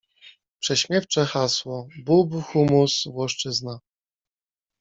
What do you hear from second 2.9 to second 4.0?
włoszczyzna.